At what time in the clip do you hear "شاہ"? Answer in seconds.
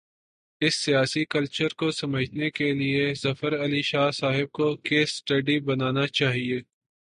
3.81-4.11